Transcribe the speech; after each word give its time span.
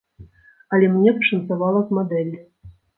Але 0.77 0.89
мне 0.95 1.15
пашанцавала 1.19 1.85
з 1.87 2.01
мадэллю. 2.01 2.45